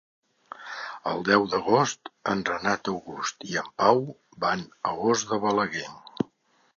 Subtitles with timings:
[1.09, 4.01] El deu d'agost en Renat August i en Pau
[4.47, 5.89] van a Os de Balaguer.